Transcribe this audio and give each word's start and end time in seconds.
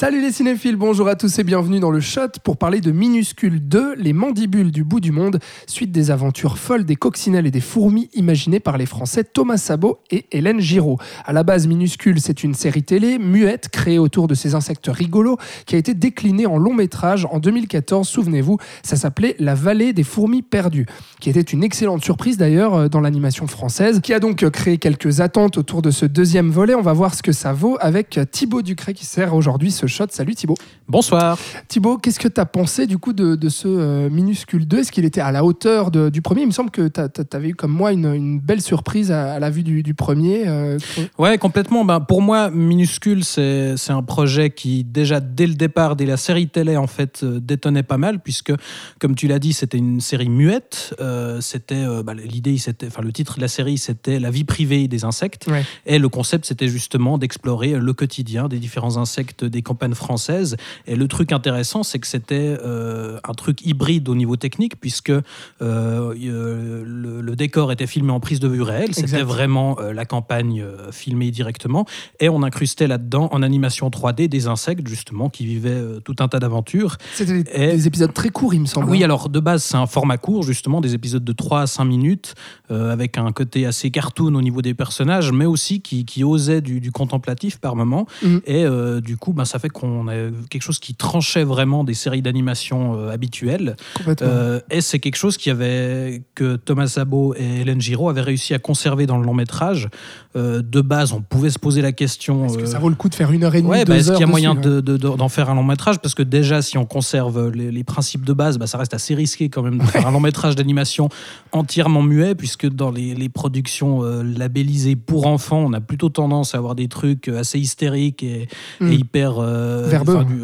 Salut 0.00 0.22
les 0.22 0.32
cinéphiles, 0.32 0.76
bonjour 0.76 1.08
à 1.08 1.14
tous 1.14 1.40
et 1.40 1.44
bienvenue 1.44 1.78
dans 1.78 1.90
le 1.90 2.00
Shot 2.00 2.40
pour 2.42 2.56
parler 2.56 2.80
de 2.80 2.90
Minuscule 2.90 3.60
2, 3.60 3.96
les 3.96 4.14
mandibules 4.14 4.72
du 4.72 4.82
bout 4.82 4.98
du 4.98 5.12
monde, 5.12 5.40
suite 5.66 5.92
des 5.92 6.10
aventures 6.10 6.56
folles 6.56 6.86
des 6.86 6.96
coccinelles 6.96 7.46
et 7.46 7.50
des 7.50 7.60
fourmis 7.60 8.08
imaginées 8.14 8.60
par 8.60 8.78
les 8.78 8.86
Français 8.86 9.24
Thomas 9.24 9.58
Sabot 9.58 9.98
et 10.10 10.24
Hélène 10.32 10.58
Giraud. 10.58 10.96
À 11.26 11.34
la 11.34 11.42
base, 11.42 11.66
Minuscule, 11.66 12.18
c'est 12.18 12.42
une 12.42 12.54
série 12.54 12.82
télé 12.82 13.18
muette 13.18 13.68
créée 13.68 13.98
autour 13.98 14.26
de 14.26 14.34
ces 14.34 14.54
insectes 14.54 14.88
rigolos 14.90 15.36
qui 15.66 15.74
a 15.74 15.78
été 15.78 15.92
déclinée 15.92 16.46
en 16.46 16.56
long 16.56 16.72
métrage 16.72 17.26
en 17.30 17.38
2014, 17.38 18.08
souvenez-vous, 18.08 18.56
ça 18.82 18.96
s'appelait 18.96 19.36
La 19.38 19.54
vallée 19.54 19.92
des 19.92 20.02
fourmis 20.02 20.40
perdues, 20.40 20.86
qui 21.20 21.28
était 21.28 21.42
une 21.42 21.62
excellente 21.62 22.02
surprise 22.02 22.38
d'ailleurs 22.38 22.74
euh, 22.74 22.88
dans 22.88 23.02
l'animation 23.02 23.46
française, 23.46 24.00
qui 24.02 24.14
a 24.14 24.18
donc 24.18 24.44
euh, 24.44 24.48
créé 24.48 24.78
quelques 24.78 25.20
attentes 25.20 25.58
autour 25.58 25.82
de 25.82 25.90
ce 25.90 26.06
deuxième 26.06 26.48
volet. 26.48 26.74
On 26.74 26.80
va 26.80 26.94
voir 26.94 27.12
ce 27.12 27.22
que 27.22 27.32
ça 27.32 27.52
vaut 27.52 27.76
avec 27.80 28.16
euh, 28.16 28.24
Thibaut 28.24 28.62
Ducret 28.62 28.94
qui 28.94 29.04
sert 29.04 29.34
aujourd'hui 29.34 29.70
ce 29.70 29.89
shot. 29.90 30.06
Salut 30.10 30.34
Thibaut. 30.34 30.56
Bonsoir. 30.88 31.38
Thibaut, 31.68 31.98
qu'est-ce 31.98 32.18
que 32.18 32.28
tu 32.28 32.40
as 32.40 32.46
pensé 32.46 32.86
du 32.86 32.98
coup 32.98 33.12
de, 33.12 33.34
de 33.34 33.48
ce 33.48 33.68
euh, 33.68 34.08
minuscule 34.10 34.66
2 34.66 34.78
Est-ce 34.78 34.92
qu'il 34.92 35.04
était 35.04 35.20
à 35.20 35.30
la 35.32 35.44
hauteur 35.44 35.90
de- 35.90 36.08
du 36.08 36.22
premier? 36.22 36.42
Il 36.42 36.46
me 36.46 36.52
semble 36.52 36.70
que 36.70 36.88
tu 36.88 37.00
avais 37.36 37.48
eu 37.50 37.54
comme 37.54 37.72
moi 37.72 37.92
une, 37.92 38.06
une 38.06 38.40
belle 38.40 38.62
surprise 38.62 39.10
à, 39.12 39.34
à 39.34 39.38
la 39.38 39.50
vue 39.50 39.62
du, 39.62 39.82
du 39.82 39.94
premier. 39.94 40.44
euh, 40.48 40.78
Ouais, 41.18 41.36
complètement. 41.38 41.84
Ben, 41.84 42.00
pour 42.00 42.22
moi, 42.22 42.50
Minuscule, 42.50 43.24
c'est 43.24 43.74
un 43.90 44.02
projet 44.02 44.50
qui, 44.50 44.84
déjà 44.84 45.20
dès 45.20 45.46
le 45.46 45.54
départ, 45.54 45.96
dès 45.96 46.06
la 46.06 46.16
série 46.16 46.48
télé, 46.48 46.76
en 46.76 46.86
fait, 46.86 47.20
euh, 47.22 47.40
détonnait 47.40 47.82
pas 47.82 47.98
mal, 47.98 48.20
puisque, 48.20 48.52
comme 48.98 49.14
tu 49.14 49.26
l'as 49.28 49.38
dit, 49.38 49.52
c'était 49.52 49.78
une 49.78 50.00
série 50.00 50.28
muette. 50.28 50.94
Euh, 51.00 51.40
c'était 51.40 51.84
bah, 52.04 52.14
L'idée, 52.14 52.56
c'était, 52.58 52.86
enfin, 52.86 53.02
le 53.02 53.12
titre 53.12 53.36
de 53.36 53.40
la 53.40 53.48
série, 53.48 53.78
c'était 53.78 54.18
La 54.20 54.30
vie 54.30 54.44
privée 54.44 54.88
des 54.88 55.04
insectes. 55.04 55.46
Ouais. 55.48 55.64
Et 55.86 55.98
le 55.98 56.08
concept, 56.08 56.44
c'était 56.46 56.68
justement 56.68 57.18
d'explorer 57.18 57.72
le 57.78 57.92
quotidien 57.92 58.48
des 58.48 58.58
différents 58.58 58.96
insectes 58.96 59.44
des 59.44 59.62
françaises. 59.94 60.56
Et 60.86 60.94
le 60.96 61.08
truc 61.08 61.32
intéressant, 61.32 61.82
c'est 61.82 61.98
que 61.98 62.06
c'était 62.06 62.56
euh, 62.64 63.18
un 63.28 63.32
truc 63.32 63.64
hybride 63.66 64.08
au 64.08 64.14
niveau 64.14 64.36
technique, 64.36 64.78
puisque 64.80 65.10
euh, 65.10 65.22
euh, 65.60 66.82
le, 66.86 67.20
le 67.20 67.36
décor 67.36 67.72
était 67.72 67.86
filmé 67.86 68.12
en 68.12 68.20
prise 68.20 68.40
de 68.40 68.48
vue 68.48 68.62
réelle. 68.62 68.94
C'était 68.94 69.22
vraiment 69.22 69.76
euh, 69.80 69.92
la 69.92 70.04
campagne 70.04 70.64
filmée 70.92 71.30
directement. 71.30 71.86
Et 72.20 72.28
on 72.28 72.42
incrustait 72.42 72.86
là-dedans, 72.86 73.28
en 73.32 73.42
animation 73.42 73.88
3D, 73.88 74.28
des 74.28 74.46
insectes, 74.46 74.86
justement, 74.86 75.28
qui 75.30 75.46
vivaient 75.46 75.82
tout 76.04 76.16
un 76.20 76.28
tas 76.28 76.38
d'aventures. 76.38 76.96
C'était 77.14 77.42
des, 77.42 77.50
Et- 77.54 77.72
des 77.72 77.86
épisodes 77.86 78.12
très 78.12 78.28
courts, 78.28 78.54
il 78.54 78.60
me 78.60 78.66
semble. 78.66 78.90
Oui, 78.90 79.00
hein. 79.02 79.04
alors 79.06 79.28
de 79.28 79.40
base, 79.40 79.62
c'est 79.62 79.76
un 79.76 79.86
format 79.86 80.18
court, 80.18 80.42
justement, 80.42 80.80
des 80.80 80.94
épisodes 80.94 81.24
de 81.24 81.32
3 81.32 81.62
à 81.62 81.66
5 81.66 81.84
minutes, 81.86 82.34
avec 82.68 83.18
un 83.18 83.32
côté 83.32 83.66
assez 83.66 83.90
cartoon 83.90 84.34
au 84.34 84.42
niveau 84.42 84.62
des 84.62 84.74
personnages, 84.74 85.32
mais 85.32 85.46
aussi 85.46 85.80
qui, 85.80 86.04
qui 86.04 86.22
osait 86.24 86.60
du, 86.60 86.80
du 86.80 86.92
contemplatif 86.92 87.58
par 87.58 87.74
moment. 87.76 88.06
Mhm. 88.22 88.40
Et 88.46 88.64
du 89.00 89.16
coup, 89.16 89.32
ben, 89.32 89.44
ça 89.44 89.58
fait 89.58 89.69
qu'on 89.70 90.08
a 90.08 90.14
quelque 90.50 90.62
chose 90.62 90.78
qui 90.78 90.94
tranchait 90.94 91.44
vraiment 91.44 91.84
des 91.84 91.94
séries 91.94 92.22
d'animation 92.22 92.96
euh, 92.98 93.10
habituelles. 93.10 93.76
Euh, 94.22 94.60
et 94.70 94.80
c'est 94.80 94.98
quelque 94.98 95.16
chose 95.16 95.36
qui 95.36 95.50
avait, 95.50 96.22
que 96.34 96.56
Thomas 96.56 96.86
Sabot 96.88 97.34
et 97.36 97.60
Hélène 97.62 97.80
Giraud 97.80 98.08
avaient 98.08 98.20
réussi 98.20 98.54
à 98.54 98.58
conserver 98.58 99.06
dans 99.06 99.18
le 99.18 99.24
long 99.24 99.34
métrage. 99.34 99.88
Euh, 100.36 100.62
de 100.62 100.80
base, 100.80 101.12
on 101.12 101.20
pouvait 101.22 101.50
se 101.50 101.58
poser 101.58 101.82
la 101.82 101.92
question. 101.92 102.46
Est-ce 102.46 102.58
que 102.58 102.66
ça 102.66 102.78
vaut 102.78 102.88
le 102.88 102.94
coup 102.94 103.08
de 103.08 103.14
faire 103.14 103.32
une 103.32 103.42
heure 103.44 103.54
et 103.54 103.58
demie, 103.62 103.70
Ouais, 103.70 103.84
bah, 103.84 103.96
est-ce 103.96 104.10
qu'il 104.12 104.20
y 104.20 104.24
a 104.24 104.26
moyen 104.26 104.54
de- 104.54 104.80
de- 104.80 104.96
d'en 104.96 105.28
faire 105.28 105.50
un 105.50 105.54
long 105.54 105.64
métrage? 105.64 105.98
Parce 105.98 106.14
que 106.14 106.22
déjà, 106.22 106.62
si 106.62 106.78
on 106.78 106.86
conserve 106.86 107.48
les, 107.50 107.70
les 107.70 107.84
principes 107.84 108.24
de 108.24 108.32
base, 108.32 108.58
bah, 108.58 108.66
ça 108.66 108.78
reste 108.78 108.94
assez 108.94 109.14
risqué 109.14 109.48
quand 109.48 109.62
même 109.62 109.78
de 109.78 109.84
faire 109.84 110.06
un 110.06 110.12
long 110.12 110.20
métrage 110.20 110.54
d'animation 110.56 111.08
entièrement 111.52 112.02
muet, 112.02 112.34
puisque 112.34 112.68
dans 112.68 112.90
les, 112.90 113.14
les 113.14 113.28
productions 113.28 114.04
euh, 114.04 114.22
labellisées 114.22 114.96
pour 114.96 115.26
enfants, 115.26 115.58
on 115.66 115.72
a 115.72 115.80
plutôt 115.80 116.08
tendance 116.10 116.54
à 116.54 116.58
avoir 116.58 116.74
des 116.74 116.88
trucs 116.88 117.28
assez 117.28 117.58
hystériques 117.58 118.22
et, 118.22 118.48
Mm. 118.80 118.92
et 118.92 118.94
hyper 118.94 119.38
euh, 119.38 119.59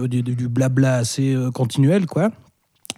du, 0.09 0.22
du- 0.22 0.34
du 0.37 0.49
blabla 0.49 0.97
assez 0.97 1.34
euh, 1.34 1.50
continuel, 1.50 2.06
quoi. 2.06 2.31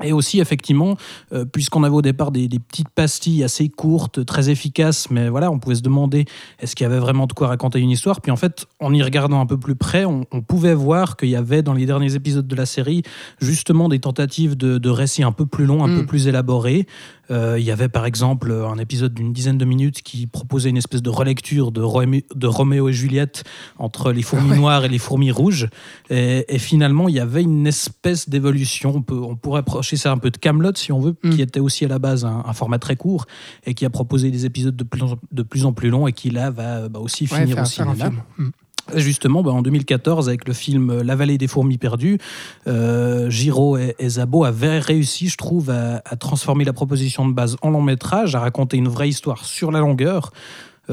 Et 0.03 0.13
aussi, 0.13 0.41
effectivement, 0.41 0.97
euh, 1.33 1.45
puisqu'on 1.45 1.83
avait 1.85 1.95
au 1.95 2.03
départ 2.03 2.31
des, 2.31 2.47
des 2.49 2.59
petites 2.59 2.89
pastilles 2.91 3.43
assez 3.45 3.69
courtes, 3.69 4.25
très 4.25 4.49
efficaces, 4.51 5.11
mais 5.11 5.29
voilà, 5.29 5.51
on 5.51 5.59
pouvait 5.59 5.75
se 5.75 5.83
demander 5.83 6.25
est-ce 6.61 6.77
qu'il 6.77 6.85
y 6.85 6.87
avait 6.87 6.99
vraiment 7.01 7.27
de 7.27 7.33
quoi 7.33 7.49
raconter 7.49 7.81
une 7.81 7.91
histoire? 7.91 8.21
Puis 8.21 8.31
en 8.31 8.37
fait, 8.37 8.67
en 8.81 8.93
y 8.95 9.03
regardant 9.03 9.41
un 9.41 9.47
peu 9.47 9.59
plus 9.59 9.75
près, 9.75 10.05
on, 10.05 10.25
on 10.33 10.41
pouvait 10.43 10.75
voir 10.75 11.17
qu'il 11.17 11.29
y 11.31 11.37
avait 11.37 11.63
dans 11.63 11.75
les 11.75 11.87
derniers 11.87 12.15
épisodes 12.15 12.47
de 12.47 12.55
la 12.57 12.67
série 12.67 13.03
justement 13.41 13.89
des 13.89 13.99
tentatives 13.99 14.57
de, 14.57 14.79
de 14.79 14.89
récits 14.91 15.23
un 15.23 15.33
peu 15.33 15.47
plus 15.47 15.67
longs, 15.67 15.85
un 15.85 15.89
Mm. 15.89 16.01
peu 16.01 16.07
plus 16.07 16.29
élaborés. 16.29 16.87
Euh, 17.31 17.57
il 17.59 17.65
y 17.65 17.71
avait 17.71 17.89
par 17.91 18.07
exemple 18.07 18.53
un 18.53 18.79
épisode 18.79 19.13
d'une 19.13 19.33
dizaine 19.35 19.59
de 19.59 19.65
minutes 19.67 20.01
qui 20.03 20.27
proposait 20.27 20.71
une 20.71 20.77
espèce 20.79 21.03
de 21.03 21.11
relecture 21.11 21.73
de, 21.73 21.83
Romé- 21.83 22.25
de 22.35 22.47
Roméo 22.47 22.89
et 22.89 22.93
Juliette 22.95 23.45
entre 23.79 24.13
les 24.13 24.23
fourmis 24.23 24.57
noires 24.59 24.85
et 24.85 24.89
les 24.89 24.99
fourmis 24.99 25.31
rouges. 25.31 25.69
Et, 26.09 26.45
et 26.55 26.59
finalement, 26.59 27.09
il 27.09 27.15
y 27.17 27.21
avait 27.21 27.43
une 27.43 27.67
espèce 27.67 28.29
d'évolution. 28.31 28.93
On, 28.97 29.03
peut, 29.03 29.19
on 29.21 29.37
pourrait 29.37 29.63
approcher 29.89 29.97
ça 29.97 30.13
un 30.13 30.19
peu 30.19 30.31
de 30.31 30.37
Camelot 30.37 30.73
si 30.75 30.93
on 30.93 31.01
veut, 31.01 31.17
Mm. 31.23 31.31
qui 31.31 31.43
était 31.43 31.61
aussi 31.61 31.85
à 31.85 31.89
la 31.89 31.99
base 31.99 32.25
un, 32.25 32.43
un 32.47 32.53
format 32.53 32.79
très 32.79 32.97
court 32.97 33.25
et 33.67 33.75
qui 33.75 33.85
a 33.87 33.91
proposé 33.91 34.31
des 34.31 34.45
épisodes 34.45 34.77
de 34.77 34.85
plus 34.85 35.03
en, 35.03 35.15
de 35.33 35.43
plus, 35.43 35.65
en 35.65 35.73
plus 35.73 35.89
longs 35.91 36.07
et 36.07 36.13
qui 36.13 36.31
là 36.31 36.51
va 36.51 36.89
bah, 36.89 37.01
aussi 37.01 37.25
Ouais, 37.25 37.41
finir 37.41 37.55
faire- 37.57 37.65
au 37.65 37.67
faire 37.67 37.89
un 37.89 37.95
film. 37.95 38.23
Mm. 38.39 38.49
Justement, 38.97 39.43
bah, 39.43 39.51
en 39.53 39.61
2014, 39.63 40.29
avec 40.29 40.47
le 40.49 40.55
film 40.55 41.03
La 41.03 41.15
vallée 41.15 41.37
des 41.39 41.47
fourmis 41.47 41.77
perdues, 41.79 42.19
euh, 42.67 43.29
Giraud 43.29 43.77
et, 43.77 43.95
et 43.99 44.09
Zabo 44.09 44.45
avaient 44.45 44.79
réussi, 44.79 45.29
je 45.29 45.37
trouve, 45.37 45.69
à, 45.71 46.01
à 46.07 46.17
transformer 46.17 46.65
la 46.65 46.73
proposition 46.73 47.29
de 47.29 47.35
base 47.35 47.57
en 47.63 47.69
long 47.71 47.83
métrage, 47.83 48.35
à 48.35 48.41
raconter 48.41 48.77
une 48.79 48.89
vraie 48.89 49.09
histoire 49.11 49.45
sur 49.45 49.73
la 49.73 49.81
longueur. 49.81 50.33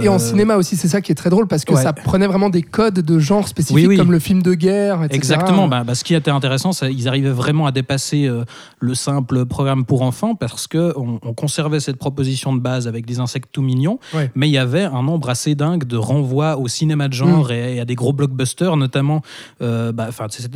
Et 0.02 0.10
en 0.10 0.16
Euh, 0.16 0.20
cinéma 0.20 0.56
aussi, 0.58 0.76
c'est 0.76 0.88
ça 0.88 1.00
qui 1.02 1.12
est 1.12 1.16
très 1.16 1.30
drôle 1.30 1.48
parce 1.48 1.64
que 1.66 1.74
ouais. 1.74 1.82
ça 1.82 1.94
prenait 1.94 2.28
vraiment 2.28 2.50
des 2.50 2.62
codes 2.62 3.00
de 3.00 3.20
genre 3.20 3.48
spécifiques 3.48 3.76
Oui, 3.78 3.88
oui. 3.88 3.98
comme 3.98 4.12
le 4.12 4.20
film 4.20 4.42
de 4.42 4.54
guerre, 4.54 5.04
etc. 5.04 5.16
Exactement. 5.16 5.68
Bah, 5.68 5.84
bah, 5.86 5.96
ce 5.96 6.04
qui 6.04 6.14
était 6.16 6.32
intéressant, 6.32 6.72
c'est 6.74 6.90
qu'ils 6.94 7.08
arrivaient 7.08 7.30
vraiment 7.30 7.66
à 7.66 7.72
dépasser 7.72 8.26
euh, 8.28 8.44
le 8.80 8.94
simple 8.96 9.46
programme 9.46 9.86
pour 9.86 10.02
enfants 10.02 10.36
parce 10.36 10.68
que 10.68 10.94
on, 10.98 11.20
on 11.24 11.34
conservait 11.34 11.80
cette 11.80 11.98
proposition 11.98 12.54
de 12.54 12.60
base 12.60 12.88
avec 12.88 13.06
des 13.06 13.20
insectes 13.20 13.50
tout 13.52 13.62
mignons, 13.62 14.00
Ouais. 14.14 14.32
mais 14.36 14.48
il 14.50 14.52
y 14.52 14.58
avait 14.58 14.84
un 14.84 15.02
nombre 15.04 15.30
assez 15.30 15.56
dingue 15.56 15.86
de 15.86 15.98
renvois 15.98 16.58
au 16.58 16.68
cinéma 16.68 17.08
de 17.08 17.14
genre 17.14 17.52
et, 17.52 17.76
et 17.76 17.80
à 17.80 17.86
des 17.86 17.96
gros 17.96 18.12
blockbusters, 18.14 18.76
notamment. 18.78 19.22
euh, 19.62 19.92
bah, 19.92 20.10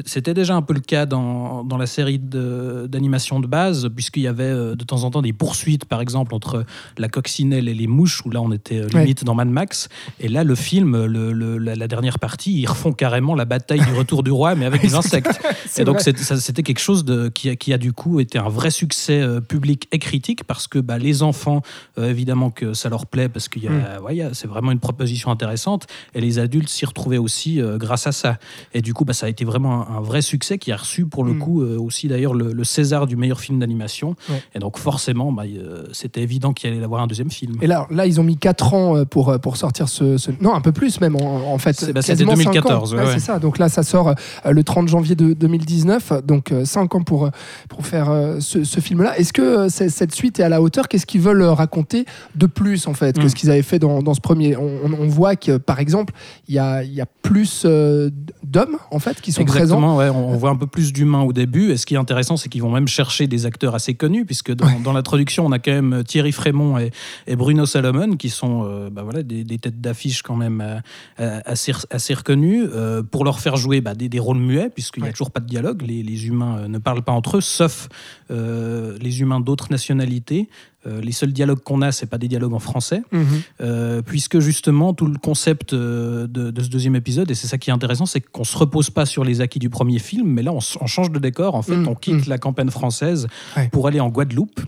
c'était 0.05 0.33
déjà 0.33 0.55
un 0.55 0.61
peu 0.61 0.73
le 0.73 0.79
cas 0.81 1.05
dans, 1.05 1.63
dans 1.63 1.77
la 1.77 1.85
série 1.87 2.19
d'animation 2.19 3.39
de, 3.39 3.47
base, 3.47 3.89
puisqu'il 3.95 4.23
y 4.23 4.27
avait 4.27 4.43
euh, 4.43 4.75
de 4.75 4.83
temps 4.83 5.03
en 5.03 5.11
temps 5.11 5.21
des 5.21 5.33
poursuites, 5.33 5.85
par 5.85 6.01
exemple, 6.01 6.33
entre 6.35 6.65
la 6.97 7.07
coccinelle 7.09 7.67
et 7.67 7.73
les 7.73 7.87
mouches, 7.87 8.21
où 8.25 8.29
là 8.31 8.41
on 8.41 8.51
était 8.51 8.79
Ouais. 8.93 9.01
limite 9.01 9.23
dans 9.29 9.35
Mad 9.35 9.47
Max. 9.47 9.89
Et 10.19 10.27
là, 10.27 10.43
le 10.43 10.55
film, 10.55 11.05
le- 11.05 11.31
le- 11.31 11.57
la, 11.59 11.87
dernière 11.87 12.17
partie, 12.17 12.59
ils 12.59 12.65
refont 12.65 12.91
carrément 12.93 13.35
la 13.35 13.45
bataille 13.45 13.79
du 13.81 13.93
retour 13.93 14.23
du 14.23 14.31
roi, 14.31 14.55
mais 14.55 14.65
avec 14.65 14.81
des 14.89 14.95
insectes. 14.95 15.39
Et 15.77 15.83
donc, 15.83 16.01
c'était 16.01 16.63
quelque 16.63 16.79
chose 16.79 17.05
de, 17.05 17.29
qui, 17.29 17.49
a, 17.49 17.55
qui 17.55 17.71
a 17.73 17.77
du 17.77 17.93
coup 17.93 18.19
été 18.19 18.39
un 18.39 18.49
vrai 18.49 18.71
succès 18.71 19.21
euh, 19.21 19.39
public 19.39 19.87
et 19.91 19.99
critique 19.99 20.43
parce 20.45 20.67
que 20.67 20.79
bah, 20.79 20.97
les 20.97 21.21
enfants, 21.21 21.61
euh, 21.99 22.09
évidemment 22.09 22.49
que 22.49 22.73
ça 22.73 22.89
leur 22.89 23.05
plaît 23.05 23.29
parce 23.29 23.47
que 23.47 23.59
Mm. 23.59 24.03
ouais, 24.03 24.15
il 24.15 24.17
y 24.17 24.21
a- 24.21 24.33
c'est 24.33 24.47
vraiment 24.47 24.71
une 24.71 24.79
proposition 24.79 25.31
intéressante 25.31 25.85
et 26.15 26.21
les 26.21 26.39
adultes 26.39 26.69
s'y 26.69 26.85
retrouvaient 26.85 27.17
aussi 27.17 27.61
euh, 27.61 27.77
grâce 27.77 28.07
à 28.07 28.11
ça. 28.13 28.37
Et 28.73 28.81
du 28.81 28.93
coup, 28.93 29.03
bah, 29.05 29.13
ça 29.13 29.25
a 29.25 29.29
été 29.29 29.43
vraiment 29.45 29.87
un, 29.87 29.97
un 29.97 30.01
vrai 30.01 30.21
succès 30.21 30.57
qui 30.57 30.71
a 30.71 30.77
reçu 30.77 31.05
pour 31.05 31.23
le 31.23 31.33
Mm. 31.33 31.39
coup 31.39 31.61
aussi 31.61 32.07
d'ailleurs 32.07 32.33
le, 32.33 32.51
le 32.53 32.63
César 32.63 33.05
du 33.05 33.15
meilleur 33.15 33.39
film 33.41 33.59
d'animation. 33.59 34.15
Ouais. 34.29 34.41
Et 34.55 34.59
donc, 34.59 34.77
forcément, 34.79 35.31
bah, 35.31 35.43
c'était 35.91 36.21
évident 36.23 36.53
qu'il 36.53 36.69
allait 36.69 36.79
y 36.79 36.83
avoir 36.83 37.01
un 37.01 37.07
deuxième 37.07 37.29
film. 37.31 37.57
Et 37.61 37.67
là, 37.67 37.85
là, 37.91 38.05
ils 38.07 38.19
ont 38.19 38.23
mis 38.23 38.37
4 38.37 38.73
ans 38.73 38.95
euh, 38.97 39.03
pour, 39.19 39.29
euh, 39.31 39.37
pour 39.37 39.57
sortir 39.57 39.89
ce, 39.89 40.17
ce- 40.17 40.31
Non, 40.39 40.55
un 40.55 40.61
peu 40.61 40.71
plus 40.71 41.01
même, 41.01 41.17
en, 41.17 41.51
en 41.53 41.57
fait. 41.57 41.77
C'est- 41.77 41.91
bah, 41.91 42.01
c'était 42.01 42.13
quasiment 42.13 42.35
cinq 42.37 42.53
2014, 42.53 42.93
ans. 42.93 42.97
ouais, 42.97 43.03
ouais. 43.03 43.09
C'est 43.15 43.19
ça. 43.19 43.37
Donc 43.37 43.57
là, 43.57 43.67
ça 43.67 43.83
sort 43.83 44.07
euh, 44.09 44.51
le 44.51 44.63
30 44.63 44.87
janvier 44.87 45.15
de 45.15 45.33
2019. 45.33 46.13
Donc 46.25 46.53
5 46.63 46.95
ans 46.95 47.03
pour, 47.03 47.25
euh, 47.25 47.29
pour 47.67 47.85
faire 47.85 48.09
euh, 48.09 48.37
ce, 48.39 48.63
ce 48.63 48.79
film-là. 48.79 49.17
Est-ce 49.19 49.33
que 49.33 49.41
euh, 49.41 49.67
c'est- 49.69 49.89
cette 49.89 50.15
suite 50.15 50.39
est 50.39 50.43
à 50.43 50.47
la 50.49 50.61
hauteur? 50.61 50.87
Qu'est-ce 50.87 51.05
qu'ils 51.05 51.19
veulent 51.19 51.41
euh, 51.41 51.51
raconter 51.51 52.05
de 52.35 52.45
plus, 52.45 52.87
en 52.87 52.93
fait, 52.93 53.17
que 53.19 53.25
Mm. 53.25 53.29
ce 53.29 53.35
qu'ils 53.35 53.51
avaient 53.51 53.61
fait 53.61 53.79
dans, 53.79 54.01
dans 54.01 54.13
ce 54.13 54.21
premier? 54.21 54.55
On, 54.55 55.07
voit 55.09 55.35
que, 55.35 55.57
par 55.57 55.79
exemple, 55.79 56.13
il 56.47 56.55
y 56.55 56.59
a, 56.59 56.83
y 56.83 57.01
a 57.01 57.05
plus 57.21 57.63
euh, 57.65 58.09
d'hommes, 58.49 58.77
en 58.91 58.99
fait, 58.99 59.21
qui 59.21 59.31
sont 59.31 59.43
présents. 59.45 59.61
Exactement, 59.77 59.97
ouais, 59.97 60.09
on, 60.09 60.35
voit 60.37 60.49
un 60.49 60.55
peu 60.55 60.67
plus 60.67 60.91
d'humains 60.93 61.21
au 61.21 61.33
début. 61.33 61.71
Et 61.71 61.77
ce 61.77 61.85
qui 61.85 61.93
est 61.93 61.97
intéressant, 61.97 62.37
c'est 62.37 62.49
qu'ils 62.49 62.61
vont 62.61 62.71
même 62.71 62.87
chercher 62.87 63.27
des 63.27 63.45
acteurs 63.45 63.75
assez 63.75 63.93
connus, 63.93 64.25
puisque 64.25 64.51
dans, 64.53 64.79
dans 64.79 64.93
l'introduction, 64.93 65.45
on 65.45 65.51
a 65.51 65.59
quand 65.59 65.71
même 65.71 66.03
Thierry 66.05 66.31
Frémont 66.31 66.77
et, 66.77 66.91
et 67.27 67.35
Bruno 67.35 67.65
Salomon, 67.65 68.15
qui 68.17 68.29
sont 68.29 68.63
euh, 68.65 68.89
bah 68.89 69.03
voilà, 69.03 69.23
des, 69.23 69.43
des 69.43 69.57
têtes 69.59 69.81
d'affiche 69.81 70.21
quand 70.23 70.35
même 70.35 70.61
euh, 70.61 70.79
euh, 71.19 71.39
assez, 71.45 71.73
assez 71.91 72.13
reconnues, 72.13 72.63
euh, 72.73 73.03
pour 73.03 73.23
leur 73.25 73.39
faire 73.39 73.55
jouer 73.57 73.81
bah, 73.81 73.93
des, 73.95 74.09
des 74.09 74.19
rôles 74.19 74.39
muets, 74.39 74.69
puisqu'il 74.69 75.01
n'y 75.01 75.03
Ouais. 75.03 75.09
a 75.09 75.13
toujours 75.13 75.31
pas 75.31 75.39
de 75.39 75.47
dialogue. 75.47 75.83
Les, 75.83 76.03
les 76.03 76.27
humains 76.27 76.67
ne 76.67 76.77
parlent 76.77 77.03
pas 77.03 77.11
entre 77.13 77.37
eux, 77.37 77.41
sauf 77.41 77.87
les 78.29 79.21
humains 79.21 79.39
d'autres 79.39 79.67
nationalités. 79.71 80.49
Euh, 80.87 81.01
les 81.01 81.11
seuls 81.11 81.33
dialogues 81.33 81.59
qu'on 81.59 81.81
a, 81.81 81.91
c'est 81.91 82.05
pas 82.05 82.17
des 82.17 82.29
dialogues 82.29 82.53
en 82.53 82.59
français, 82.59 83.01
Mhm. 83.11 83.25
euh, 83.59 84.01
puisque 84.01 84.39
justement 84.39 84.93
tout 84.93 85.07
le 85.07 85.17
concept 85.17 85.73
euh, 85.73 86.25
de, 86.25 86.51
de 86.51 86.63
ce 86.63 86.69
deuxième 86.69 86.95
épisode, 86.95 87.29
et 87.29 87.35
c'est 87.35 87.47
ça 87.47 87.57
qui 87.57 87.69
est 87.69 87.73
intéressant, 87.73 88.05
c'est 88.05 88.21
qu'on 88.21 88.45
se 88.45 88.57
repose 88.57 88.89
pas 88.89 89.05
sur 89.05 89.25
les 89.25 89.41
acquis 89.41 89.59
du 89.59 89.69
premier 89.69 89.99
film, 89.99 90.27
mais 90.29 90.41
là 90.41 90.53
on, 90.53 90.61
change 90.61 91.11
de 91.11 91.19
décor. 91.19 91.55
En 91.55 91.61
fait, 91.63 91.75
Mhm. 91.75 91.87
on 91.89 91.95
quitte 91.95 92.15
Mhm. 92.25 92.29
la 92.29 92.37
campagne 92.37 92.69
française 92.69 93.27
Ouais. 93.57 93.67
pour 93.73 93.87
aller 93.87 93.99
en 93.99 94.07
Guadeloupe. 94.09 94.61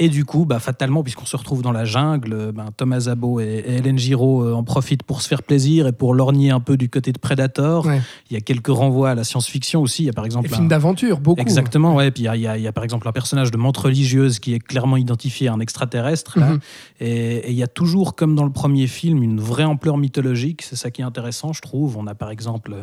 Et 0.00 0.08
du 0.08 0.24
coup, 0.24 0.44
bah, 0.44 0.58
fatalement, 0.60 1.02
puisqu'on 1.02 1.24
se 1.24 1.36
retrouve 1.36 1.62
dans 1.62 1.72
la 1.72 1.84
jungle, 1.84 2.52
ben, 2.54 2.66
Thomas 2.76 3.00
Zabo 3.00 3.40
et, 3.40 3.44
et 3.66 3.74
Hélène 3.78 3.98
Giraud 3.98 4.44
euh, 4.44 4.52
en 4.54 4.62
profitent 4.62 5.02
pour 5.02 5.22
se 5.22 5.28
faire 5.28 5.42
plaisir 5.42 5.86
et 5.88 5.92
pour 5.92 6.14
lorgner 6.14 6.50
un 6.50 6.60
peu 6.60 6.76
du 6.76 6.88
côté 6.88 7.12
de 7.12 7.18
Predator. 7.18 7.86
Ouais. 7.86 8.00
Il 8.30 8.34
y 8.34 8.36
a 8.36 8.40
quelques 8.40 8.68
renvois 8.68 9.10
à 9.10 9.14
la 9.14 9.24
science-fiction 9.24 9.80
aussi. 9.82 10.04
Il 10.04 10.06
y 10.06 10.10
a 10.10 10.12
par 10.12 10.24
exemple 10.24 10.48
films 10.48 10.66
un- 10.66 10.68
d'aventure, 10.68 11.18
beaucoup. 11.18 11.40
Exactement, 11.40 11.94
ouais. 11.96 12.10
Puis 12.10 12.22
il 12.22 12.26
y 12.26 12.28
a- 12.28 12.36
il 12.36 12.42
y, 12.42 12.46
a- 12.46 12.56
il 12.56 12.62
y 12.62 12.68
a 12.68 12.72
par 12.72 12.84
exemple 12.84 13.08
un 13.08 13.12
personnage 13.12 13.50
de 13.50 13.56
menthe 13.56 13.76
religieuse 13.76 14.38
qui 14.38 14.54
est 14.54 14.60
clairement 14.60 14.96
identifié 14.96 15.48
à 15.48 15.52
un 15.54 15.60
extraterrestre. 15.60 16.38
Là. 16.38 16.50
Mhm. 16.50 16.60
Et 17.00 17.28
et 17.48 17.50
il 17.50 17.56
y 17.56 17.62
a 17.62 17.66
toujours, 17.68 18.14
comme 18.16 18.34
dans 18.34 18.44
le 18.44 18.50
premier 18.52 18.86
film, 18.86 19.22
une 19.22 19.40
vraie 19.40 19.64
ampleur 19.64 19.96
mythologique. 19.98 20.62
C'est 20.62 20.76
ça 20.76 20.90
qui 20.90 21.00
est 21.02 21.04
intéressant, 21.04 21.52
je 21.52 21.60
trouve. 21.62 21.96
On 21.96 22.06
a 22.06 22.14
par 22.14 22.30
exemple, 22.30 22.74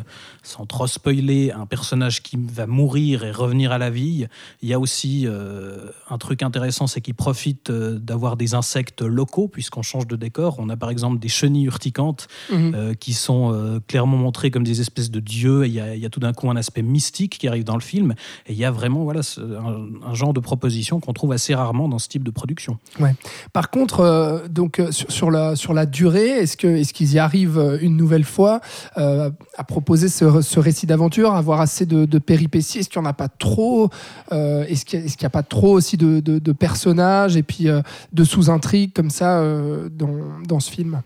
sans 0.42 0.66
trop 0.66 0.86
spoiler, 0.86 1.52
un 1.52 1.66
personnage 1.66 2.22
qui 2.22 2.36
va 2.36 2.66
mourir 2.66 3.24
et 3.24 3.30
revenir 3.30 3.72
à 3.72 3.78
la 3.78 3.90
vie. 3.90 4.26
Il 4.62 4.68
y 4.68 4.74
a 4.74 4.78
aussi 4.80 5.24
euh, 5.26 5.90
un 6.10 6.18
truc 6.18 6.42
intéressant, 6.42 6.86
c'est 6.86 7.00
qu'il 7.06 7.14
profite 7.14 7.70
euh, 7.70 8.00
d'avoir 8.00 8.36
des 8.36 8.54
insectes 8.54 9.00
locaux, 9.00 9.46
puisqu'on 9.46 9.82
change 9.82 10.08
de 10.08 10.16
décor. 10.16 10.56
On 10.58 10.68
a 10.68 10.76
par 10.76 10.90
exemple 10.90 11.20
des 11.20 11.28
chenilles 11.28 11.66
urticantes 11.66 12.26
Mhm. 12.50 12.72
euh, 12.74 12.94
qui 12.94 13.12
sont 13.12 13.52
euh, 13.52 13.78
clairement 13.86 14.16
montrés 14.16 14.50
comme 14.50 14.64
des 14.64 14.80
espèces 14.80 15.10
de 15.12 15.20
dieux. 15.20 15.66
Il 15.66 15.72
y, 15.72 15.80
a, 15.80 15.94
il 15.94 16.00
y 16.00 16.06
a 16.06 16.10
tout 16.10 16.18
d'un 16.18 16.32
coup 16.32 16.50
un 16.50 16.56
aspect 16.56 16.82
mystique 16.82 17.38
qui 17.38 17.46
arrive 17.46 17.62
dans 17.62 17.76
le 17.76 17.80
film. 17.92 18.14
Et 18.48 18.52
il 18.54 18.58
y 18.58 18.64
a 18.64 18.72
vraiment 18.72 19.04
voilà, 19.04 19.20
un, 19.38 20.08
un 20.10 20.14
genre 20.14 20.32
de 20.32 20.40
proposition 20.40 20.98
qu'on 20.98 21.12
trouve 21.12 21.30
assez 21.30 21.54
rarement 21.54 21.88
dans 21.88 22.00
ce 22.00 22.08
type 22.08 22.24
de 22.24 22.30
production. 22.32 22.78
Par 23.52 23.70
contre, 23.70 24.00
euh, 24.00 24.48
donc 24.48 24.82
sur, 24.90 25.08
sur 25.12 25.30
la 25.30 25.54
sur 25.54 25.74
la 25.74 25.86
durée, 25.86 26.28
est-ce 26.42 26.56
qu'ils 26.92 27.12
y 27.14 27.18
arrivent 27.20 27.78
une 27.80 27.96
nouvelle 27.96 28.24
fois 28.24 28.60
à 28.96 29.64
proposer 29.68 30.08
ce, 30.08 30.40
ce 30.40 30.58
récit 30.58 30.86
d'aventure, 30.86 31.34
avoir 31.34 31.60
assez 31.60 31.86
de, 31.86 32.04
de 32.04 32.18
péripéties? 32.18 32.78
Est-ce 32.80 32.88
qu'il 32.88 33.00
n'y 33.00 33.06
en 33.06 33.10
a 33.10 33.12
pas 33.14 33.28
trop 33.28 33.90
Est-ce 34.32 34.84
qu'il 34.84 35.00
n'y 35.04 35.24
a, 35.24 35.30
pas 35.30 35.42
trop 35.44 35.72
aussi 35.72 35.96
de, 35.96 36.18
de- 36.20 36.40
de 36.40 36.52
personnages 36.52 36.95
et 37.36 37.42
puis 37.42 37.68
euh, 37.68 37.82
de 38.12 38.24
sous-intrigues 38.24 38.92
comme 38.92 39.10
ça 39.10 39.40
euh, 39.40 39.88
dans, 39.88 40.40
dans 40.46 40.60
ce 40.60 40.70
film 40.70 41.02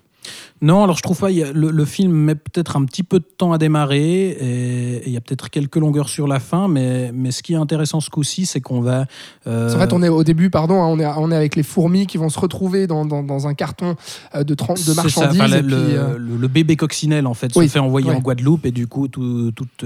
Non, 0.62 0.84
alors 0.84 0.96
je 0.96 1.02
trouve 1.02 1.18
pas. 1.18 1.30
le, 1.30 1.52
le 1.52 1.84
film 1.86 2.12
met 2.12 2.34
peut-être 2.34 2.76
un 2.76 2.84
petit 2.84 3.02
peu 3.02 3.18
de 3.18 3.24
temps 3.24 3.52
à 3.52 3.58
démarrer 3.58 4.28
et 4.30 5.02
il 5.06 5.12
y 5.12 5.16
a 5.16 5.20
peut-être 5.22 5.48
quelques 5.48 5.76
longueurs 5.76 6.08
sur 6.10 6.26
la 6.28 6.38
fin, 6.38 6.68
mais, 6.68 7.10
mais 7.14 7.30
ce 7.30 7.42
qui 7.42 7.54
est 7.54 7.56
intéressant 7.56 8.00
ce 8.00 8.10
coup-ci, 8.10 8.44
c'est 8.44 8.60
qu'on 8.60 8.80
va. 8.82 9.06
euh, 9.46 9.74
En 9.74 9.78
fait, 9.78 9.92
on 9.94 10.02
est 10.02 10.08
au 10.10 10.22
début, 10.22 10.50
pardon, 10.50 10.74
hein, 10.82 10.86
on, 10.88 10.98
est, 11.00 11.06
on 11.06 11.30
est 11.32 11.36
avec 11.36 11.56
les 11.56 11.62
fourmis 11.62 12.06
qui 12.06 12.18
vont 12.18 12.28
se 12.28 12.38
retrouver 12.38 12.86
dans, 12.86 13.06
dans, 13.06 13.22
dans 13.22 13.46
un 13.46 13.54
carton 13.54 13.96
euh, 14.34 14.44
de, 14.44 14.54
30 14.54 14.76
de 14.76 14.82
C'est 14.82 14.92
ça, 14.94 15.02
marchandises. 15.02 15.40
enfin, 15.40 15.56
et 15.56 15.62
le, 15.62 15.66
puis, 15.68 15.96
euh, 15.96 16.18
le- 16.18 16.36
le 16.36 16.48
bébé 16.48 16.76
coccinelle 16.76 17.26
en 17.26 17.34
fait 17.34 17.52
Oui, 17.56 17.66
se 17.68 17.72
fait 17.72 17.78
envoyer 17.78 18.08
ouais. 18.10 18.16
en 18.16 18.20
Guadeloupe 18.20 18.66
et 18.66 18.70
du 18.70 18.86
coup 18.86 19.08
tout- 19.08 19.52
toute 19.52 19.84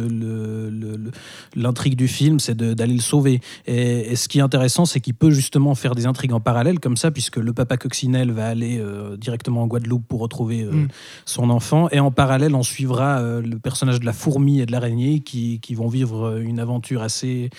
l'intrigue 1.57 1.97
du 1.97 2.09
film 2.09 2.39
c'est 2.41 2.57
d'aller 2.57 2.95
le 2.95 3.01
sauver 3.01 3.41
et, 3.67 4.13
et 4.13 4.17
ce 4.17 4.29
qui 4.29 4.39
est 4.39 4.43
intéressant 4.43 4.85
c'est 4.85 5.01
qu'il 5.01 5.15
peut 5.15 5.31
justement 5.31 5.75
faire 5.75 5.95
des 5.95 6.07
intrigues 6.07 6.33
en 6.33 6.41
parallèle 6.41 6.81
comme 6.81 6.97
ça 6.97 7.11
puisque 7.11 7.37
le 7.37 7.53
papa 7.53 7.77
coccinelle 7.77 8.31
va 8.33 8.47
aller 8.49 8.79
euh, 8.81 9.17
directement 9.17 9.63
en 9.63 9.67
Guadeloupe 9.67 10.07
pour 10.09 10.21
retrouver 10.25 10.63
euh, 10.63 10.73
Mm. 10.73 10.89
son 11.25 11.49
enfant 11.51 11.89
et 11.93 12.01
en 12.01 12.11
parallèle 12.11 12.55
on 12.55 12.63
suivra 12.65 13.19
euh, 13.21 13.41
le 13.41 13.59
personnage 13.59 14.01
de 14.01 14.07
la 14.07 14.13
fourmi 14.13 14.61
et 14.61 14.67
de 14.67 14.73
l'araignée 14.73 15.21
qui, 15.21 15.61
qui 15.61 15.75
vont 15.75 15.89
vivre 15.89 16.27
euh, 16.27 16.41
une 16.43 16.59
aventure 16.59 17.03
assez, 17.03 17.51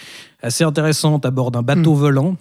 assez 0.41 0.63
intéressante 0.65 1.25
à 1.25 1.31
bord 1.31 1.51
d'un 1.51 1.61
bateau 1.63 1.93
Mm. 1.93 1.99
volant 2.05 2.35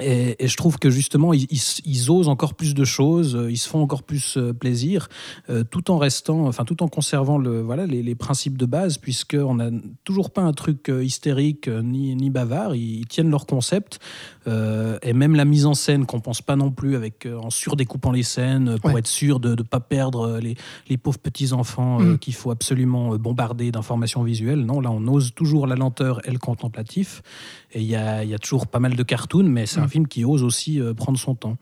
et, 0.00 0.44
et 0.44 0.48
je 0.48 0.56
trouve 0.56 0.78
que 0.78 0.90
justement, 0.90 1.32
ils, 1.32 1.46
ils- 1.50 1.80
ils 1.84 2.10
osent 2.10 2.28
encore 2.28 2.54
plus 2.54 2.74
de 2.74 2.84
choses, 2.84 3.34
euh, 3.36 3.50
ils 3.50 3.56
se 3.56 3.68
font 3.68 3.80
encore 3.82 4.02
plus 4.02 4.36
euh, 4.36 4.52
plaisir, 4.52 5.08
euh, 5.50 5.64
tout 5.64 5.90
en 5.90 5.98
restant, 5.98 6.46
enfin 6.46 6.64
tout 6.64 6.82
en 6.82 6.88
conservant 6.88 7.38
le, 7.38 7.60
voilà, 7.62 7.86
les, 7.86 8.02
les 8.02 8.14
principes 8.14 8.56
de 8.58 8.66
base, 8.66 8.98
puisqu'on 8.98 9.54
n'a 9.54 9.70
toujours 10.04 10.30
pas 10.30 10.42
un 10.42 10.52
truc 10.52 10.90
hystérique 11.02 11.68
ni, 11.68 12.14
ni 12.14 12.30
bavard, 12.30 12.74
ils, 12.74 13.00
ils 13.00 13.06
tiennent 13.06 13.30
leur 13.30 13.46
concept, 13.46 13.98
euh, 14.46 14.98
et 15.02 15.12
même 15.12 15.34
la 15.34 15.44
mise 15.44 15.66
en 15.66 15.74
scène 15.74 16.06
qu'on 16.06 16.20
pense 16.20 16.42
pas 16.42 16.56
non 16.56 16.70
plus, 16.70 16.96
avec 16.96 17.26
en 17.26 17.50
surdécoupant 17.50 18.12
les 18.12 18.22
scènes, 18.22 18.78
pour 18.80 18.92
Ouais. 18.92 19.00
être 19.00 19.06
sûr 19.06 19.40
de 19.40 19.50
ne 19.50 19.62
pas 19.62 19.80
perdre 19.80 20.38
les, 20.40 20.56
les 20.88 20.96
pauvres 20.96 21.18
petits-enfants 21.18 22.00
euh, 22.00 22.04
Mhm. 22.04 22.18
qu'il 22.18 22.34
faut 22.34 22.50
absolument 22.50 23.16
bombarder 23.16 23.70
d'informations 23.72 24.22
visuelles. 24.22 24.60
Non, 24.64 24.80
là 24.80 24.90
on 24.90 25.06
ose 25.08 25.32
toujours 25.34 25.66
la 25.66 25.74
lenteur 25.76 26.20
et 26.28 26.30
le 26.30 26.38
contemplatif, 26.38 27.22
et 27.72 27.80
il 27.80 27.86
y 27.86 27.96
a, 27.96 28.24
y 28.24 28.34
a 28.34 28.38
toujours 28.38 28.66
pas 28.66 28.78
mal 28.78 28.94
de 28.94 29.02
cartoons, 29.02 29.42
mais 29.44 29.66
c'est 29.66 29.80
un 29.86 29.88
film 29.88 30.06
qui 30.06 30.24
ose 30.24 30.42
aussi 30.42 30.80
euh, 30.80 30.92
prendre 30.94 31.18
son 31.18 31.34
temps. 31.34 31.56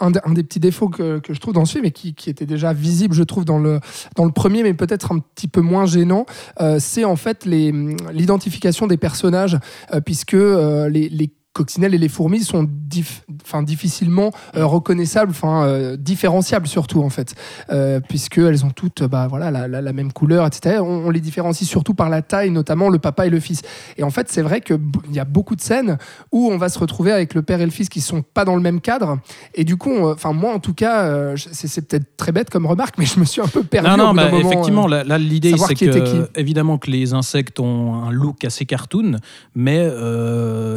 Un, 0.00 0.10
des- 0.32 0.42
petits 0.42 0.60
défauts 0.60 0.88
que, 0.88 1.18
que 1.18 1.32
je 1.34 1.40
trouve 1.40 1.54
dans 1.54 1.64
ce 1.64 1.74
film 1.74 1.84
et 1.84 1.92
qui, 1.92 2.14
était 2.28 2.46
déjà 2.46 2.72
visible, 2.72 3.14
je 3.14 3.22
trouve, 3.22 3.44
dans 3.44 3.58
le, 3.58 3.80
dans 4.16 4.24
le 4.24 4.32
premier, 4.32 4.62
mais 4.62 4.74
peut-être 4.74 5.12
un 5.12 5.18
petit 5.18 5.48
peu 5.48 5.60
moins 5.60 5.86
gênant, 5.86 6.26
euh, 6.60 6.78
c'est 6.80 7.04
en 7.04 7.16
fait 7.16 7.44
l'identification 7.46 8.86
des 8.86 8.96
personnages, 8.96 9.58
euh, 9.92 10.00
puisque 10.00 10.32
les 10.32 11.30
coccinelles 11.54 11.94
et 11.94 11.98
les 11.98 12.08
fourmis 12.10 12.40
sont 12.44 12.64
dif- 12.64 13.22
difficilement 13.64 14.32
euh, 14.56 14.66
reconnaissables, 14.66 15.30
enfin 15.30 15.64
euh, 15.66 15.96
différenciables 15.96 16.66
surtout 16.66 17.00
en 17.02 17.08
fait, 17.10 17.34
euh, 17.70 18.00
puisque 18.06 18.38
elles 18.38 18.64
ont 18.66 18.70
toutes 18.70 19.02
bah, 19.04 19.26
voilà, 19.30 19.50
la, 19.50 19.68
la- 19.68 19.80
la 19.80 19.92
même 19.92 20.12
couleur, 20.12 20.46
etc. 20.46 20.80
On, 20.80 21.06
on 21.06 21.10
les 21.10 21.20
différencie 21.20 21.66
surtout 21.68 21.94
par 21.94 22.10
la 22.10 22.20
taille, 22.22 22.50
notamment 22.50 22.88
le 22.90 22.98
papa 22.98 23.26
et 23.26 23.30
le 23.30 23.40
fils. 23.40 23.62
Et 23.96 24.02
en 24.02 24.10
fait, 24.10 24.28
c'est 24.30 24.42
vrai 24.42 24.60
qu'il 24.60 24.78
y 25.12 25.18
a 25.20 25.24
beaucoup 25.24 25.54
de 25.56 25.60
scènes 25.60 25.96
où 26.32 26.50
on 26.50 26.58
va 26.58 26.68
se 26.68 26.78
retrouver 26.78 27.12
avec 27.12 27.34
le 27.34 27.42
père 27.42 27.60
et 27.60 27.64
le 27.64 27.70
fils 27.70 27.88
qui 27.88 28.00
sont 28.00 28.22
pas 28.22 28.44
dans 28.44 28.56
le 28.56 28.62
même 28.62 28.80
cadre. 28.80 29.18
Et 29.54 29.64
du 29.64 29.76
coup, 29.76 30.08
enfin 30.08 30.32
moi 30.32 30.52
en 30.52 30.58
tout 30.58 30.74
cas, 30.74 31.02
euh, 31.04 31.36
c'est 31.52 31.86
peut-être 31.88 32.16
très 32.16 32.32
bête 32.32 32.50
comme 32.50 32.66
remarque, 32.66 32.96
mais 32.98 33.06
je 33.06 33.20
me 33.20 33.24
suis 33.24 33.40
un 33.40 33.46
peu 33.48 33.62
perdu. 33.62 33.88
Non, 33.88 33.94
au 33.94 33.96
non, 33.98 34.10
bout 34.10 34.16
d'un 34.16 34.24
bah, 34.24 34.30
moment, 34.32 34.50
effectivement, 34.50 34.90
euh. 34.90 35.04
là, 35.04 35.18
l'idée, 35.18 35.54
c'est 35.56 35.74
que, 35.76 35.84
qui. 35.98 36.16
évidemment, 36.34 36.78
que 36.78 36.90
les 36.90 37.14
insectes 37.14 37.60
ont 37.60 37.94
un 37.94 38.10
look 38.10 38.44
assez 38.44 38.66
cartoon, 38.66 39.18
mais 39.54 39.88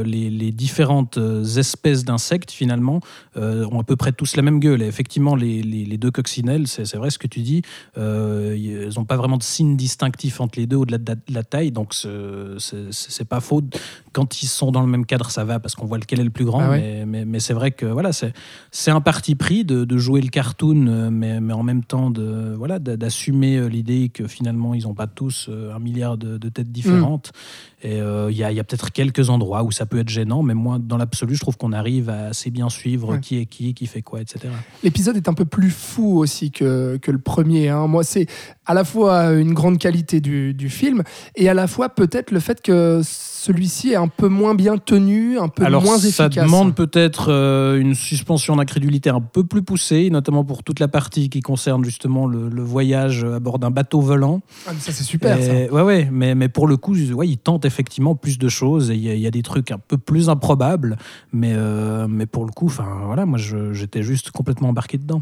les, 0.06 0.30
les 0.30 0.52
différentes 0.68 1.18
euh, 1.18 1.44
espèces 1.64 2.04
d'insectes, 2.04 2.52
finalement, 2.52 3.00
euh, 3.38 3.66
ont 3.72 3.80
à 3.80 3.84
peu 3.86 3.96
près 3.96 4.12
tous 4.12 4.36
la 4.36 4.42
même 4.44 4.60
gueule. 4.60 4.82
Et 4.82 4.88
effectivement, 4.88 5.34
les, 5.44 5.64
les- 5.64 5.86
les 5.86 5.98
deux 5.98 6.12
coccinelles, 6.12 6.68
c'est 6.68 6.96
vrai 6.98 7.10
ce 7.10 7.18
que 7.18 7.28
tu 7.36 7.40
dis, 7.40 7.62
euh, 7.98 8.54
ils 8.58 8.98
n'ont 8.98 9.06
pas 9.06 9.16
vraiment 9.16 9.38
de 9.38 9.44
signe 9.44 9.78
distinctif 9.78 10.42
entre 10.42 10.60
les 10.60 10.68
deux 10.68 10.76
au-delà 10.76 10.98
de 10.98 11.06
la, 11.12 11.16
de 11.16 11.34
la 11.34 11.44
taille, 11.44 11.72
donc 11.72 11.94
ce- 11.94 12.58
c'est 12.92 13.28
pas 13.28 13.40
faux. 13.40 13.62
Quand 14.12 14.42
ils 14.42 14.48
sont 14.48 14.72
dans 14.72 14.82
le 14.82 14.88
même 14.96 15.06
cadre, 15.06 15.30
ça 15.32 15.46
va 15.46 15.60
parce 15.62 15.74
qu'on 15.76 15.86
voit 15.86 16.00
lequel 16.00 16.20
est 16.20 16.24
le 16.26 16.36
plus 16.38 16.46
grand, 16.46 16.60
Ah 16.62 16.70
ouais. 16.72 16.80
mais, 16.82 17.06
mais, 17.06 17.26
mais 17.26 17.40
c'est 17.40 17.54
vrai 17.54 17.72
que 17.72 17.86
voilà, 17.86 18.12
c'est 18.12 18.92
un 18.92 19.02
parti 19.02 19.36
pris 19.36 19.64
de, 19.64 19.86
de 19.86 19.98
jouer 19.98 20.20
le 20.22 20.30
cartoon, 20.30 20.88
euh, 20.88 21.10
mais, 21.10 21.40
mais 21.40 21.54
en 21.54 21.64
même 21.64 21.84
temps 21.84 22.10
de 22.10 22.54
voilà 22.58 22.80
d'a- 22.80 22.98
d'assumer 22.98 23.70
l'idée 23.70 24.10
que 24.10 24.28
finalement 24.28 24.74
ils 24.74 24.84
n'ont 24.84 24.94
pas 24.96 25.08
tous 25.08 25.50
un 25.76 25.80
milliard 25.80 26.18
de, 26.18 26.38
de 26.38 26.50
têtes 26.50 26.72
différentes. 26.72 27.32
Et 27.84 28.02
euh, 28.02 28.32
il 28.32 28.38
y 28.38 28.44
a, 28.44 28.52
il 28.52 28.56
y 28.58 28.60
a 28.60 28.64
peut-être 28.64 28.92
quelques 28.92 29.30
endroits 29.30 29.62
où 29.64 29.72
ça 29.72 29.86
peut 29.86 30.00
être 30.00 30.10
gênant, 30.10 30.42
mais 30.42 30.56
moi, 30.56 30.80
dans 30.80 30.98
l'absolu, 30.98 31.36
je 31.36 31.42
trouve 31.42 31.58
qu'on 31.58 31.74
arrive 31.74 32.10
à 32.10 32.30
assez 32.30 32.50
bien 32.50 32.70
suivre 32.70 33.14
Ouais. 33.14 33.20
qui 33.20 33.38
est 33.38 33.46
qui, 33.46 33.76
qui 33.76 33.86
fait 33.86 34.02
quoi, 34.02 34.20
etc. 34.20 34.52
L'épisode 34.84 35.16
est 35.16 35.30
un 35.30 35.36
peu 35.36 35.46
plus 35.46 35.70
fou 35.70 36.18
aussi 36.18 36.50
que, 36.50 36.98
que 36.98 37.12
le 37.12 37.20
premier. 37.20 37.70
hein. 37.70 37.86
Moi, 37.86 38.04
c'est 38.04 38.26
à 38.68 38.74
la 38.74 38.84
fois 38.84 39.32
une 39.34 39.54
grande 39.54 39.78
qualité 39.80 40.20
du, 40.22 40.54
du 40.54 40.70
film 40.70 41.04
et 41.36 41.50
à 41.50 41.54
la 41.54 41.68
fois 41.68 41.90
peut-être 41.90 42.32
le 42.32 42.40
fait 42.40 42.62
que 42.62 43.02
celui-ci 43.04 43.92
est 43.92 43.96
un 43.96 44.08
peu 44.10 44.28
moins 44.28 44.56
bien 44.56 44.78
tenu, 44.78 45.40
un 45.40 45.48
peu 45.48 45.64
Alors 45.64 45.84
moins 45.84 45.98
ça 45.98 46.08
efficace. 46.26 46.44
demande 46.46 46.76
peut-être 46.76 47.32
euh, 47.32 47.80
une 47.80 47.96
suspension 47.96 48.56
d'incrédulité 48.58 49.10
un 49.10 49.22
peu 49.22 49.44
plus 49.46 49.62
poussée, 49.62 50.10
notamment 50.10 50.44
pour 50.44 50.64
toute 50.64 50.80
la 50.80 50.88
partie 50.90 51.30
qui 51.30 51.40
concerne 51.40 51.86
justement 51.86 52.28
le, 52.28 52.50
le 52.50 52.62
voyage 52.62 53.24
à 53.24 53.40
bord 53.40 53.58
d'un 53.60 53.72
bateau 53.72 54.02
volant. 54.02 54.42
Ah, 54.66 54.72
mais 54.74 54.80
ça, 54.80 54.92
c'est 54.92 55.04
super. 55.04 55.42
ça. 55.42 55.52
Ouais, 55.54 55.82
ouais, 55.82 56.10
mais, 56.12 56.36
mais 56.36 56.50
pour 56.50 56.68
le 56.68 56.76
coup, 56.78 56.96
ouais, 57.14 57.28
il 57.28 57.38
tente 57.38 57.64
effectivement 57.64 58.16
plus 58.16 58.38
de 58.38 58.50
choses 58.50 58.92
et 58.92 58.96
il 58.96 59.02
y, 59.02 59.10
a- 59.10 59.14
il 59.16 59.22
y 59.22 59.28
a 59.28 59.32
des 59.32 59.44
trucs 59.44 59.72
un 59.72 59.80
peu 59.80 59.98
plus 59.98 60.30
improbables, 60.30 60.98
mais, 61.32 61.54
euh, 61.56 62.08
mais 62.10 62.26
pour 62.26 62.44
le 62.46 62.52
coup, 62.52 62.66
enfin 62.66 62.88
voilà, 63.06 63.26
moi 63.26 63.38
j'étais 63.72 64.04
juste 64.04 64.32
complètement 64.32 64.70
embarqué 64.70 64.98
dedans. 64.98 65.22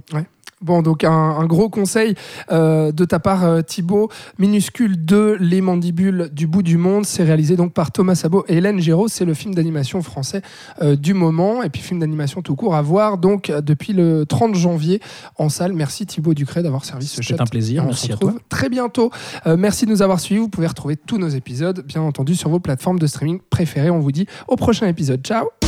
Bon, 0.65 0.81
donc 0.81 1.03
un, 1.03 1.11
un 1.11 1.45
gros 1.45 1.69
conseil 1.69 2.15
euh, 2.51 2.91
de 2.91 3.05
ta 3.05 3.19
part, 3.19 3.43
euh, 3.45 3.61
Thibaut. 3.61 4.09
Minuscule 4.39 5.05
2, 5.05 5.37
Les 5.39 5.61
mandibules 5.61 6.29
du 6.33 6.47
bout 6.47 6.63
du 6.63 6.77
monde. 6.77 7.05
C'est 7.05 7.23
réalisé 7.23 7.55
donc 7.55 7.71
par 7.73 7.91
Thomas 7.91 8.15
Sabot 8.15 8.43
et 8.47 8.57
Hélène 8.57 8.79
Géraud. 8.79 9.07
C'est 9.07 9.25
le 9.25 9.35
film 9.35 9.53
d'animation 9.53 10.01
français 10.01 10.41
euh, 10.81 10.95
du 10.95 11.13
moment. 11.13 11.61
Et 11.61 11.69
puis 11.69 11.81
film 11.81 11.99
d'animation 11.99 12.41
tout 12.41 12.55
court 12.55 12.75
à 12.75 12.81
voir 12.81 13.17
donc 13.19 13.51
depuis 13.51 13.93
le 13.93 14.25
30 14.25 14.55
janvier 14.55 14.99
en 15.37 15.49
salle. 15.49 15.73
Merci 15.73 16.05
Thibaut 16.07 16.33
Ducret 16.33 16.63
d'avoir 16.63 16.83
servi 16.83 17.05
ce 17.05 17.17
C'était 17.21 17.37
chat. 17.37 17.43
un 17.43 17.45
plaisir, 17.45 17.83
On 17.83 17.87
merci 17.87 18.07
se 18.07 18.13
à 18.13 18.17
toi. 18.17 18.31
retrouve 18.31 18.43
Très 18.49 18.69
bientôt. 18.69 19.11
Merci 19.45 19.85
de 19.85 19.91
nous 19.91 20.01
avoir 20.01 20.19
suivis. 20.19 20.41
Vous 20.41 20.49
pouvez 20.49 20.67
retrouver 20.67 20.95
tous 20.95 21.17
nos 21.19 21.29
épisodes, 21.29 21.83
bien 21.85 22.01
entendu, 22.01 22.35
sur 22.35 22.49
vos 22.49 22.59
plateformes 22.59 22.97
de 22.99 23.07
streaming 23.07 23.39
préférées. 23.49 23.91
On 23.91 23.99
vous 23.99 24.11
dit 24.11 24.25
au 24.47 24.55
prochain 24.55 24.87
épisode. 24.87 25.21
Ciao 25.23 25.64